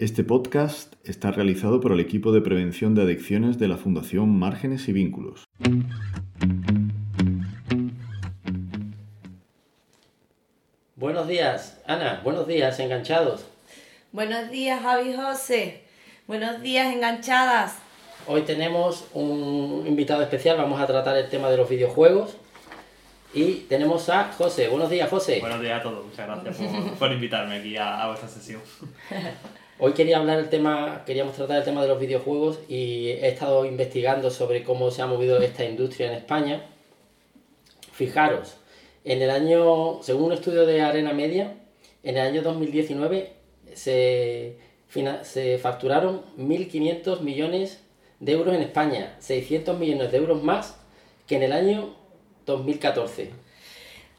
[0.00, 4.86] Este podcast está realizado por el equipo de prevención de adicciones de la Fundación Márgenes
[4.86, 5.42] y Vínculos.
[10.94, 12.20] Buenos días, Ana.
[12.22, 13.44] Buenos días, enganchados.
[14.12, 15.82] Buenos días, Javi José.
[16.28, 17.74] Buenos días, enganchadas.
[18.28, 20.58] Hoy tenemos un invitado especial.
[20.58, 22.36] Vamos a tratar el tema de los videojuegos.
[23.34, 24.68] Y tenemos a José.
[24.68, 25.40] Buenos días, José.
[25.40, 26.06] Buenos días a todos.
[26.06, 28.60] Muchas gracias por, por invitarme aquí a, a vuestra sesión.
[29.80, 33.64] Hoy quería hablar el tema, queríamos tratar el tema de los videojuegos y he estado
[33.64, 36.66] investigando sobre cómo se ha movido esta industria en España.
[37.92, 38.56] Fijaros,
[39.04, 41.54] en el año, según un estudio de Arena Media,
[42.02, 43.34] en el año 2019
[43.72, 44.56] se,
[45.22, 47.80] se facturaron 1.500 millones
[48.18, 50.76] de euros en España, 600 millones de euros más
[51.28, 51.94] que en el año
[52.46, 53.30] 2014.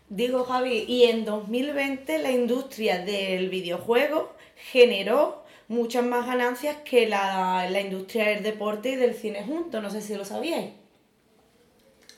[0.07, 7.69] Digo, Javi, y en 2020 la industria del videojuego generó muchas más ganancias que la,
[7.69, 9.81] la industria del deporte y del cine juntos.
[9.81, 10.71] No sé si lo sabíais.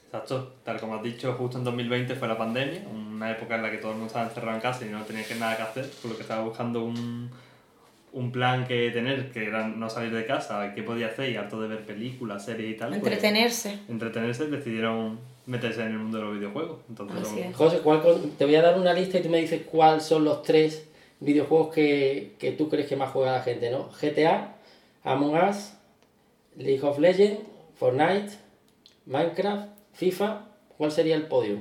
[0.05, 3.71] Exacto, tal como has dicho, justo en 2020 fue la pandemia, una época en la
[3.71, 5.89] que todo el mundo estaba encerrado en casa y no tenía que nada que hacer,
[6.01, 7.29] por lo que estaba buscando un,
[8.11, 11.61] un plan que tener, que era no salir de casa, qué podía hacer y harto
[11.61, 12.89] de ver películas, series y tal.
[12.89, 13.79] pues, Entretenerse.
[13.87, 16.79] entretenerse, decidieron meterse en el mundo de los videojuegos.
[16.89, 17.55] Entonces, Así lo- es.
[17.55, 18.01] José, ¿cuál
[18.37, 20.89] te voy a dar una lista y tú me dices cuáles son los tres
[21.21, 23.89] videojuegos que, que tú crees que más juega la gente, ¿no?
[23.89, 24.55] GTA,
[25.03, 25.73] Among Us,
[26.57, 27.41] League of Legends,
[27.75, 28.31] Fortnite,
[29.05, 30.41] Minecraft, FIFA.
[30.77, 31.57] ¿Cuál sería el podio?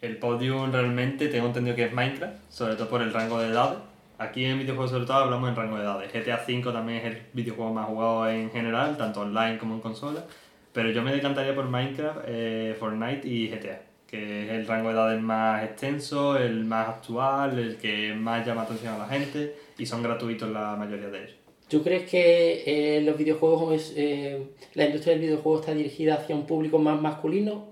[0.00, 3.78] El podium realmente tengo entendido que es Minecraft, sobre todo por el rango de edades.
[4.18, 6.12] Aquí en videojuegos sobre todo hablamos en rango de edades.
[6.12, 10.24] GTA V también es el videojuego más jugado en general, tanto online como en consola.
[10.72, 14.94] Pero yo me decantaría por Minecraft, eh, Fortnite y GTA, que es el rango de
[14.94, 19.86] edades más extenso, el más actual, el que más llama atención a la gente y
[19.86, 21.36] son gratuitos la mayoría de ellos.
[21.68, 26.46] ¿Tú crees que eh, los videojuegos, eh, la industria del videojuego está dirigida hacia un
[26.46, 27.66] público más masculino?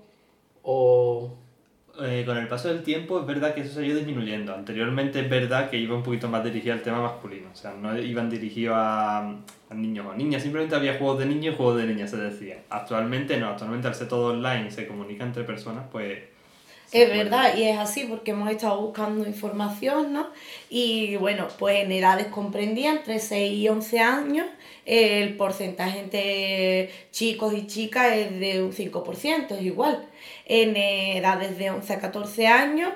[0.63, 1.31] ¿O
[2.01, 4.53] Eh, con el paso del tiempo es verdad que eso se ha ido disminuyendo.
[4.53, 7.49] Anteriormente es verdad que iba un poquito más dirigido al tema masculino.
[7.51, 9.33] O sea, no iban dirigidos a,
[9.71, 10.43] niños o niñas.
[10.43, 12.63] Simplemente había juegos de niños y juegos de niñas, se decía.
[12.69, 13.49] Actualmente no.
[13.49, 16.34] Actualmente al ser todo online y se comunica entre personas, pues...
[16.91, 20.29] Es verdad, y es así porque hemos estado buscando información, ¿no?
[20.69, 24.47] Y bueno, pues en edades comprendidas entre 6 y 11 años,
[24.85, 30.05] el porcentaje entre chicos y chicas es de un 5%, es igual.
[30.45, 32.93] En edades de 11 a 14 años,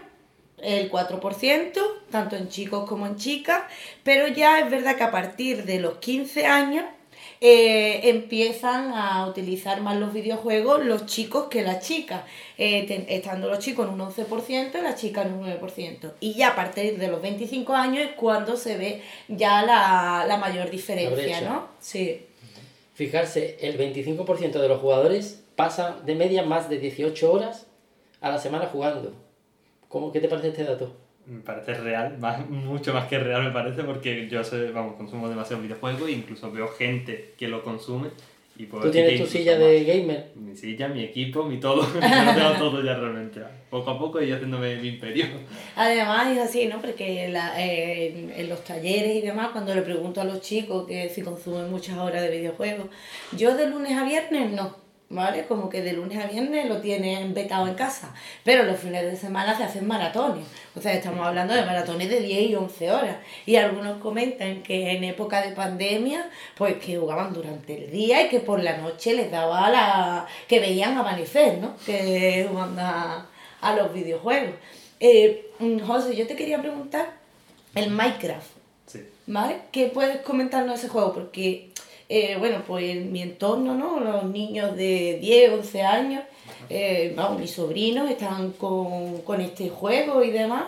[0.61, 1.79] el 4%,
[2.11, 3.63] tanto en chicos como en chicas,
[4.03, 6.85] pero ya es verdad que a partir de los 15 años
[7.41, 12.23] eh, empiezan a utilizar más los videojuegos los chicos que las chicas,
[12.57, 16.13] eh, ten- estando los chicos en un 11% y las chicas en un 9%.
[16.19, 20.37] Y ya a partir de los 25 años es cuando se ve ya la, la
[20.37, 21.41] mayor diferencia.
[21.41, 21.67] ¿no?
[21.79, 22.25] Sí.
[22.93, 27.67] fijarse, el 25% de los jugadores pasan de media más de 18 horas
[28.21, 29.13] a la semana jugando?
[29.87, 30.93] ¿Cómo, ¿Qué te parece este dato?
[31.29, 35.29] Me parece real, más, mucho más que real me parece, porque yo sé, vamos, consumo
[35.29, 38.09] demasiados videojuegos e incluso veo gente que lo consume.
[38.57, 39.61] Y puedo ¿Tú tienes tu silla más.
[39.67, 40.31] de gamer?
[40.35, 41.81] Mi silla, mi equipo, mi todo.
[41.81, 43.39] Yo lo tengo todo ya realmente.
[43.69, 45.27] Poco a poco y haciéndome mi imperio.
[45.77, 46.81] Además es así, ¿no?
[46.81, 50.85] Porque la- eh, en, en los talleres y demás, cuando le pregunto a los chicos
[50.87, 52.87] que si consumen muchas horas de videojuegos,
[53.37, 54.75] yo de lunes a viernes no,
[55.09, 55.45] ¿vale?
[55.47, 59.15] Como que de lunes a viernes lo tienen vetado en casa, pero los fines de
[59.15, 63.17] semana se hacen maratones, o sea, estamos hablando de maratones de 10 y 11 horas,
[63.45, 68.29] y algunos comentan que en época de pandemia, pues que jugaban durante el día y
[68.29, 70.27] que por la noche les daba la...
[70.47, 71.75] que veían amanecer, ¿no?
[71.85, 73.25] Que jugando a,
[73.61, 74.53] a los videojuegos.
[74.99, 77.13] Eh, mm, José, yo te quería preguntar
[77.75, 78.47] el Minecraft,
[78.85, 78.99] Sí.
[79.27, 79.57] ¿vale?
[79.71, 81.13] ¿Qué puedes comentarnos de ese juego?
[81.13, 81.69] Porque,
[82.09, 83.99] eh, bueno, pues mi entorno, ¿no?
[83.99, 86.23] Los niños de 10, 11 años,
[86.67, 90.63] eh, vamos, mis sobrinos están con, con este juego y demás.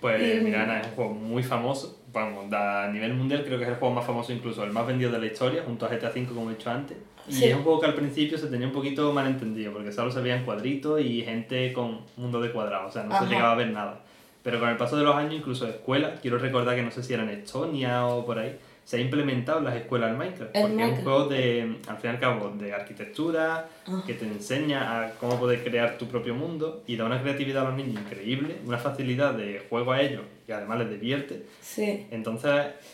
[0.00, 1.98] Pues mira, Ana, es un juego muy famoso.
[2.12, 5.10] Vamos, a nivel mundial creo que es el juego más famoso, incluso el más vendido
[5.10, 6.96] de la historia, junto a GTA V, como he dicho antes.
[7.28, 10.10] Y es un juego que al principio se tenía un poquito mal entendido, porque solo
[10.10, 13.24] se veían cuadritos y gente con mundo de cuadrados, o sea, no Ajá.
[13.24, 14.00] se llegaba a ver nada.
[14.42, 17.12] Pero con el paso de los años, incluso escuelas, quiero recordar que no sé si
[17.12, 18.56] era en Estonia o por ahí,
[18.88, 20.56] se ha implementado en las escuelas el Minecraft.
[20.56, 24.02] El porque es un juego de, al fin y al cabo, de arquitectura, Ajá.
[24.06, 27.68] que te enseña a cómo poder crear tu propio mundo y da una creatividad a
[27.68, 31.42] los niños increíble, una facilidad de juego a ellos y además les divierte.
[31.60, 32.06] Sí.
[32.10, 32.50] Entonces,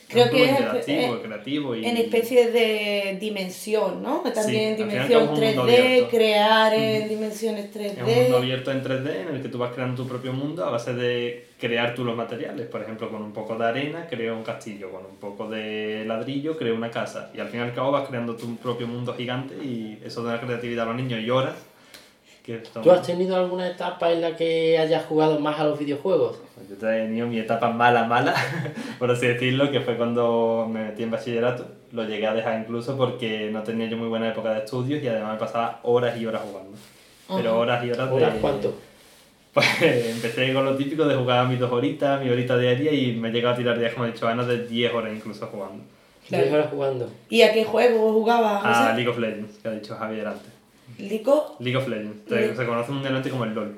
[0.08, 1.86] Creo es que es interactivo, eh, creativo y...
[1.86, 4.22] En especie de dimensión, ¿no?
[4.34, 6.08] También Sí, dimensión es un mundo 3D, abierto.
[6.10, 7.92] crear en dimensiones 3D.
[7.96, 10.64] Es un mundo abierto en 3D en el que tú vas creando tu propio mundo
[10.64, 12.66] a base de crear tú los materiales.
[12.66, 16.58] Por ejemplo, con un poco de arena creo un castillo, con un poco de ladrillo
[16.58, 17.30] creo una casa.
[17.34, 20.40] Y al fin y al cabo vas creando tu propio mundo gigante y eso da
[20.40, 21.54] creatividad a los niños y horas.
[22.44, 26.36] Que ¿Tú has tenido alguna etapa en la que hayas jugado más a los videojuegos?
[26.68, 28.34] Yo he tenido mi etapa mala, mala,
[28.98, 31.66] por así decirlo, que fue cuando me metí en bachillerato.
[31.92, 35.08] Lo llegué a dejar incluso porque no tenía yo muy buena época de estudios y
[35.08, 36.76] además me pasaba horas y horas jugando.
[37.28, 37.58] Pero Ajá.
[37.58, 38.16] horas y horas de...
[38.16, 38.74] ¿Horas cuánto?
[39.54, 43.30] Pues empecé con lo típico de jugar mis dos horitas, mi horita diaria y me
[43.30, 45.82] he llegado a tirar días, como he dicho Ana, de 10 horas incluso jugando.
[46.28, 46.44] Claro.
[46.44, 47.10] ¿Diez horas jugando?
[47.30, 48.64] ¿Y a qué juego jugabas?
[48.64, 48.92] A?
[48.92, 50.53] League of Legends, que ha dicho Javier antes.
[50.98, 51.56] ¿Lico?
[51.60, 52.54] League of Legends, League.
[52.56, 53.76] se, conoce mundialmente como el LOL.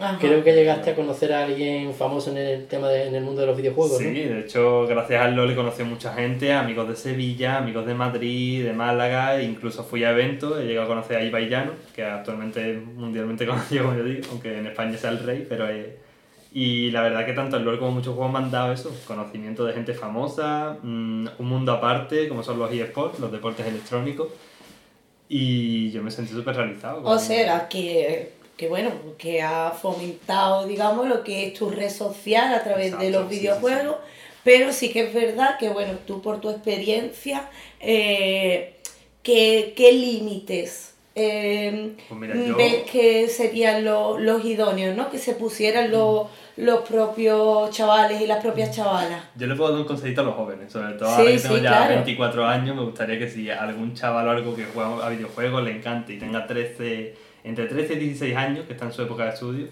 [0.00, 0.18] Ajá.
[0.20, 3.40] Creo que llegaste a conocer a alguien famoso en el tema de, en el mundo
[3.40, 4.34] de los videojuegos, Sí, ¿no?
[4.34, 8.64] de hecho, gracias al LOL he conocido mucha gente, amigos de Sevilla, amigos de Madrid,
[8.64, 12.04] de Málaga, e incluso fui a eventos, he llegado a conocer a Ibai Llano, que
[12.04, 15.86] actualmente es mundialmente conocido, como yo digo, aunque en España sea el rey, pero es...
[16.52, 19.64] Y la verdad que tanto el LOL como muchos juegos me han dado eso, conocimiento
[19.64, 24.28] de gente famosa, mm, un mundo aparte, como son los eSports, los deportes electrónicos,
[25.32, 27.02] y yo me sentí súper realizado.
[27.04, 32.52] O sea, que, que bueno, que ha fomentado, digamos, lo que es tu red social
[32.52, 33.96] a través de los sí, sí, videojuegos,
[34.42, 37.48] pero sí que es verdad que, bueno, tú por tu experiencia,
[37.78, 38.74] eh,
[39.22, 45.10] ¿qué, qué límites eh, Pues mira, yo- ves que serían lo- los idóneos, ¿no?
[45.10, 46.26] Que se pusieran los,
[46.60, 49.22] los propios chavales y las propias chavalas.
[49.36, 51.56] Yo le puedo dar un consejito a los jóvenes, sobre todo Sí, ahora que tengo
[51.56, 51.94] sí, ya claro.
[51.94, 55.76] 24 años, me gustaría que si algún chaval o algo que juega a videojuegos le
[55.76, 57.14] encante y tenga 13,
[57.44, 59.66] entre 13 y 16 años, que está en su época de estudio,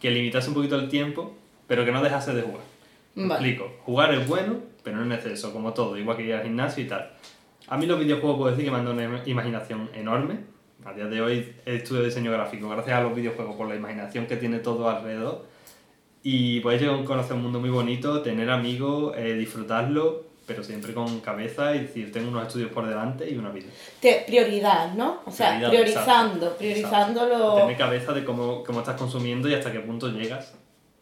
[0.00, 1.34] que limitase un poquito el tiempo,
[1.66, 2.62] pero que no dejase de jugar.
[3.14, 3.32] Vale.
[3.34, 6.84] explico, jugar es bueno, pero no en exceso, como todo, igual que ir al gimnasio
[6.84, 7.10] y tal.
[7.68, 10.38] A mí los videojuegos puedo decir que me han dado una im- imaginación enorme.
[10.84, 14.36] A día de hoy estudio diseño gráfico gracias a los videojuegos por la imaginación que
[14.36, 15.44] tiene todo alrededor.
[16.22, 20.92] Y puedes llegar a conocer un mundo muy bonito, tener amigos, eh, disfrutarlo, pero siempre
[20.92, 23.68] con cabeza y decir, tengo unos estudios por delante y una vida.
[24.00, 25.20] Te- prioridad, ¿no?
[25.24, 27.38] O sea, Prioridad, priorizando, exacto, priorizando exacto.
[27.38, 27.54] lo...
[27.62, 30.52] Tener cabeza de cómo, cómo estás consumiendo y hasta qué punto llegas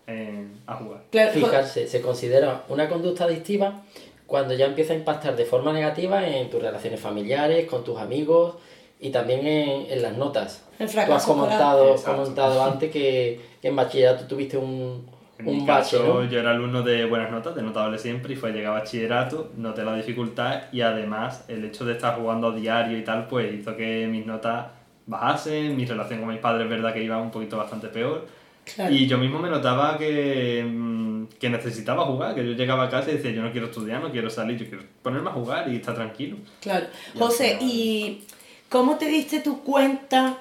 [0.07, 1.03] eh, a jugar.
[1.11, 3.83] Claro, Fijarse, se considera una conducta adictiva
[4.27, 8.57] cuando ya empieza a impactar de forma negativa en tus relaciones familiares, con tus amigos
[9.01, 10.65] y también en, en las notas.
[10.79, 15.07] El Tú has fracaso comentado, comentado antes que, que en bachillerato tuviste un,
[15.39, 16.25] En un mi bache, caso, ¿no?
[16.25, 19.85] yo era alumno de buenas notas, de notable siempre, y fue llegar a bachillerato, noté
[19.85, 23.77] la dificultad y además el hecho de estar jugando a diario y tal, pues hizo
[23.77, 24.67] que mis notas
[25.07, 28.27] bajasen, mi relación con mis padres es verdad que iba un poquito bastante peor.
[28.75, 28.95] Claro.
[28.95, 33.11] Y yo mismo me notaba que, mm, que necesitaba jugar, que yo llegaba a casa
[33.11, 35.77] y decía, yo no quiero estudiar, no quiero salir, yo quiero ponerme a jugar y
[35.77, 36.37] estar tranquilo.
[36.61, 36.87] Claro.
[37.15, 38.25] Y José, ¿y
[38.69, 40.39] cómo te diste tu cuenta,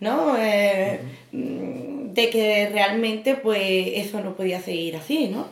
[0.00, 0.36] no?
[0.38, 1.00] Eh,
[1.32, 3.60] mm, de que realmente, pues,
[3.94, 5.46] eso no podía seguir así, ¿no?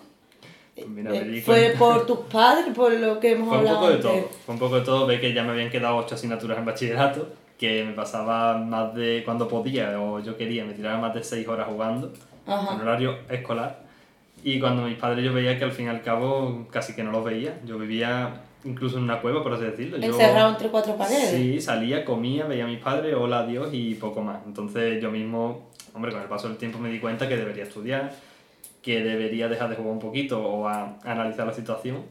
[0.75, 3.89] Pues mira, Eh, ¿Fue por tus padres, por lo que hemos Fue un hablado poco
[3.89, 4.11] de antes?
[4.11, 6.65] todo, fue un poco de todo, ve que ya me habían quedado ocho asignaturas en
[6.65, 7.29] bachillerato,
[7.59, 11.47] que me pasaba más de cuando podía o yo quería, me tiraba más de seis
[11.47, 12.13] horas jugando,
[12.47, 12.75] Ajá.
[12.75, 13.85] en horario escolar,
[14.43, 17.13] y cuando mis padres yo veía que al fin y al cabo casi que no
[17.13, 19.99] los veía, yo vivía incluso en una cueva, por así decirlo.
[19.99, 21.31] Yo- Encerrado entre cuatro paredes.
[21.31, 24.39] Sí, salía, comía, veía a mis padres, hola, adiós y poco más.
[24.47, 28.13] Entonces yo mismo, hombre, con el paso del tiempo me di cuenta que debería estudiar,
[28.83, 32.03] que debería dejar de jugar un poquito o a, analizar la situación.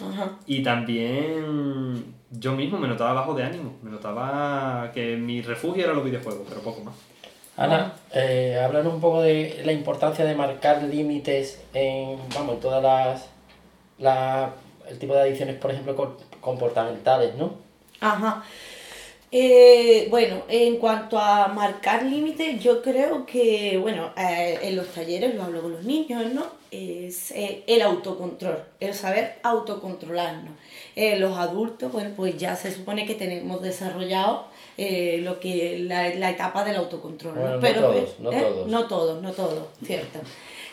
[0.00, 0.38] Ajá.
[0.46, 5.92] Y también yo mismo me notaba bajo de ánimo, me notaba que mi refugio era
[5.92, 6.94] los videojuegos, pero poco más.
[7.56, 12.82] Ana, eh, háblanos un poco de la importancia de marcar límites en, vamos, en todas
[12.82, 13.28] las,
[13.98, 14.50] las-
[14.88, 17.54] el tipo de adicciones, por ejemplo, comportamentales, ¿no?
[18.00, 18.44] Ajá.
[19.34, 25.34] Eh, bueno, en cuanto a marcar límites, yo creo que, bueno, eh, en los talleres
[25.34, 26.44] lo hablo con los niños, ¿no?
[26.70, 30.52] Es eh, el autocontrol, el saber autocontrolarnos.
[30.96, 36.30] Eh, los adultos, bueno, pues ya se supone que tenemos desarrollado lo que la, la
[36.30, 37.40] etapa del autocontrol, ¿no?
[37.40, 38.68] Bueno, no Pero, todos, no todos.
[38.68, 40.18] No todos, no todos, cierto.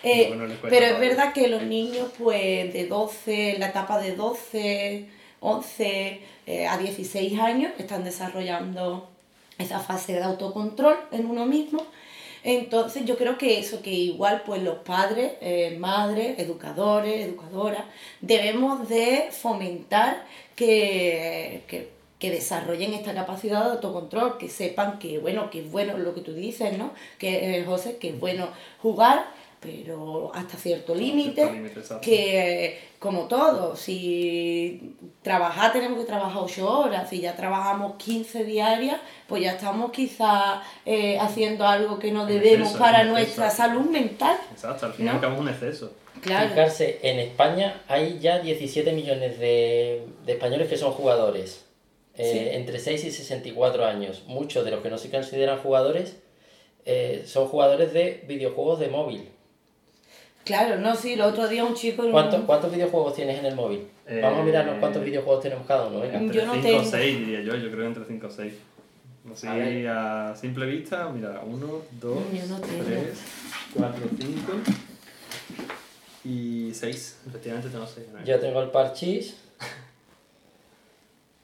[0.03, 4.15] Eh, Bueno, pero es verdad que los niños, pues de 12, en la etapa de
[4.15, 5.05] 12,
[5.41, 9.09] 11 eh, a 16 años, están desarrollando
[9.57, 11.85] esa fase de autocontrol en uno mismo.
[12.43, 17.83] Entonces yo creo que eso, que igual pues los padres, eh, madres, educadores, educadoras,
[18.21, 20.25] debemos de fomentar
[20.55, 25.97] que, que, que desarrollen esta capacidad de autocontrol, que sepan que bueno, que es bueno
[25.97, 26.91] lo que tú dices, ¿no?
[27.17, 28.47] Que eh, José, que es bueno
[28.81, 29.25] jugar
[29.59, 37.19] pero hasta cierto límite, que como todo, si trabajar tenemos que trabajar 8 horas, si
[37.21, 38.97] ya trabajamos 15 diarias,
[39.27, 44.37] pues ya estamos quizás eh, haciendo algo que no debemos exceso, para nuestra salud mental.
[44.51, 45.39] Exacto, al fin y al ¿No?
[45.39, 45.93] un exceso.
[46.21, 46.49] Claro.
[46.49, 51.65] Fijarse, en España hay ya 17 millones de, de españoles que son jugadores,
[52.17, 52.55] eh, Sí.
[52.57, 54.23] entre 6 y 64 años.
[54.27, 56.17] Muchos de los que no se consideran jugadores
[56.85, 59.29] eh, son jugadores de videojuegos de móvil.
[60.49, 62.09] Claro, no, sí, el otro día un chico...
[62.09, 63.87] ¿Cuántos, cuántos videojuegos tienes en el móvil?
[64.07, 65.99] Eh, Vamos a mirarnos cuántos videojuegos tenemos cada uno.
[65.99, 66.17] venga.
[66.17, 66.81] Entre Yo no 5 tengo.
[66.81, 68.53] o 6 diría yo, yo creo entre 5 o 6.
[69.31, 69.47] Así
[69.85, 71.67] A a simple vista, mira, 1,
[72.01, 72.83] 2, Yo no tengo.
[72.83, 73.19] 3,
[73.75, 74.53] 4, 5
[76.25, 77.17] y 6.
[77.27, 78.07] Efectivamente tengo 6.
[78.25, 79.37] Yo tengo el parchís,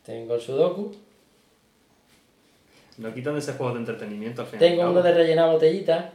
[0.04, 0.96] tengo el sudoku,
[2.98, 4.60] No quitan de ese juego de entretenimiento al final.
[4.68, 6.06] tengo uno de rellenar botellitas,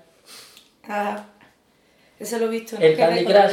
[0.89, 1.25] Ah,
[2.21, 2.77] eso lo he visto.
[2.79, 2.85] ¿no?
[2.85, 3.25] el Candy.
[3.25, 3.53] Crush,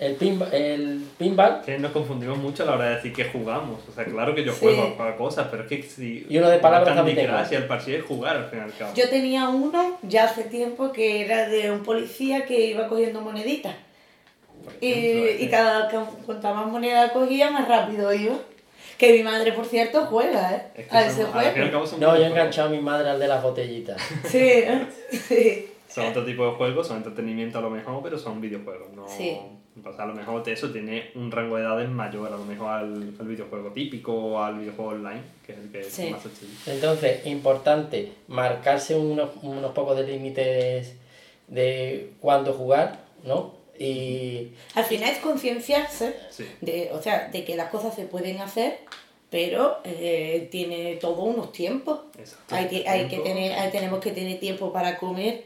[0.00, 3.80] el, pin, el pinball Que nos confundimos mucho a la hora de decir que jugamos.
[3.88, 4.58] O sea, claro que yo Sí.
[4.60, 6.26] juego a cosas, pero es que si.
[6.28, 7.14] Y uno de palabras Candy.
[7.14, 8.92] Crush y el parche es jugar al fin y al cabo.
[8.94, 13.74] Yo tenía uno ya hace tiempo que era de un policía que iba cogiendo moneditas.
[14.80, 15.96] Y, y eh, cada que
[16.26, 18.36] cuanta más moneda cogía, más rápido iba.
[18.98, 20.62] Que mi madre, por cierto, juega, ¿eh?
[20.74, 21.86] es que a ese juego.
[21.98, 23.96] No, yo he enganchado a mi madre al de las botellitas.
[24.28, 24.86] Sí, ¿eh?
[25.10, 25.66] sí.
[25.90, 28.92] Son otro tipo de juegos, son entretenimiento a lo mejor, pero son videojuegos.
[28.94, 29.36] No, Sí.
[29.84, 32.68] o sea, a lo mejor eso tiene un rango de edades mayor, a lo mejor
[32.70, 36.54] al, al videojuego típico o al videojuego online, que es el que es más accesible.
[36.66, 40.94] Entonces, importante marcarse unos, unos pocos de límites
[41.48, 43.54] de cuándo jugar, ¿no?
[43.78, 46.44] Y Al final es concienciarse Sí.
[46.60, 48.78] de, o sea, de que las cosas se pueden hacer,
[49.30, 52.00] pero eh, tiene todo unos tiempos.
[52.18, 52.54] Exacto.
[52.54, 55.44] Hay, que- hay que tener, hay- tenemos que tener tiempo para comer,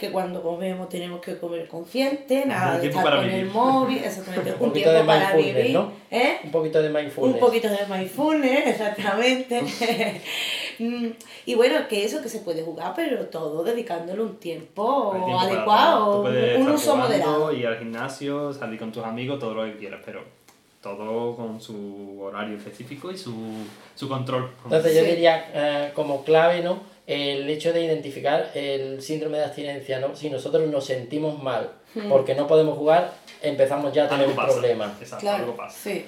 [0.00, 4.58] que cuando comemos tenemos que comer consciente, nada de estar con el móvil, exactamente, un,
[4.58, 5.92] poquito tiempo de para mindfulness, vivir, ¿no?
[6.10, 6.38] ¿eh?
[6.42, 7.34] un poquito de mindfulness.
[7.34, 9.62] Un poquito de mindfulness, exactamente.
[10.80, 11.10] Mm,
[11.44, 16.68] y bueno, que eso que se puede jugar, pero todo dedicándole un tiempo adecuado, un
[16.70, 17.52] uso moderado.
[17.52, 20.24] Ir al gimnasio, salir con tus amigos, todo lo que quieras, pero
[20.80, 23.34] todo con su horario específico y su,
[23.94, 24.50] su control.
[24.64, 26.78] Entonces yo diría eh, como clave, ¿no?
[27.12, 30.14] El hecho de identificar el síndrome de abstinencia, ¿no?
[30.14, 31.72] Si nosotros nos sentimos mal
[32.08, 33.12] porque no podemos jugar,
[33.42, 34.52] empezamos ya a tener algo un pasa.
[34.52, 34.94] problema.
[35.00, 35.76] Exacto, Claro, algo pasa.
[35.82, 36.06] sí.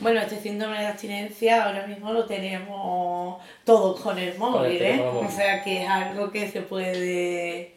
[0.00, 4.96] Bueno, este síndrome de abstinencia ahora mismo lo tenemos todos con el móvil, ¿eh?
[4.96, 5.28] móvil.
[5.28, 7.74] O sea que es algo que se puede,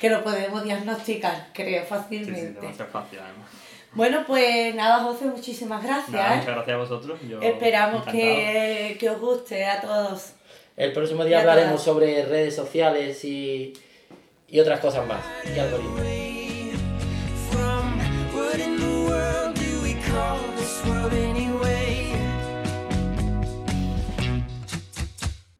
[0.00, 2.60] que lo podemos diagnosticar, creo, Sí, sí, fácilmente.
[2.62, 3.48] demasiado fácil además.
[3.92, 6.08] bueno, pues nada, José, muchísimas gracias.
[6.08, 6.38] Nada, ¿eh?
[6.38, 7.20] muchas gracias a vosotros.
[7.28, 10.32] Yo Esperamos que, que os guste a todos.
[10.80, 13.74] El próximo día hablaremos sobre redes sociales y,
[14.48, 15.22] y otras cosas más.
[15.54, 16.00] Y algoritmos.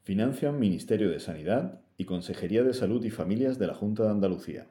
[0.05, 4.69] Financian Ministerio de Sanidad y Consejería de Salud y Familias de la Junta de Andalucía.